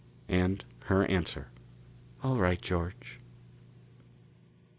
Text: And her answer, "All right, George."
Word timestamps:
And 0.29 0.65
her 0.85 1.05
answer, 1.05 1.51
"All 2.23 2.37
right, 2.37 2.59
George." 2.59 3.19